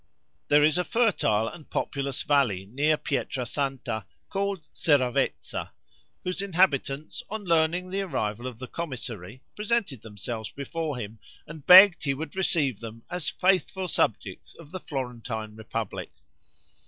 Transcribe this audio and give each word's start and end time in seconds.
There 0.47 0.63
is 0.63 0.79
a 0.79 0.83
fertile 0.83 1.47
and 1.47 1.69
populous 1.69 2.23
valley 2.23 2.65
near 2.65 2.97
Pietrasanta, 2.97 4.03
called 4.31 4.65
Seravezza, 4.73 5.69
whose 6.23 6.41
inhabitants, 6.41 7.21
on 7.29 7.43
learning 7.45 7.91
the 7.91 8.01
arrival 8.01 8.47
of 8.47 8.57
the 8.57 8.65
commissary, 8.65 9.43
presented 9.55 10.01
themselves 10.01 10.49
before 10.49 10.97
him 10.97 11.19
and 11.45 11.67
begged 11.67 12.03
he 12.03 12.15
would 12.15 12.35
receive 12.35 12.79
them 12.79 13.03
as 13.11 13.29
faithful 13.29 13.87
subjects 13.87 14.55
of 14.55 14.71
the 14.71 14.79
Florentine 14.79 15.55
republic. 15.55 16.11